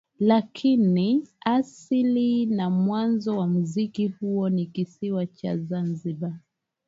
Lakini 0.19 1.27
asili 1.41 2.45
na 2.45 2.69
mwanzo 2.69 3.37
wa 3.37 3.47
muziki 3.47 4.07
huo 4.07 4.49
ni 4.49 4.65
kisiwa 4.65 5.25
cha 5.25 5.57
Zanzibar 5.57 6.39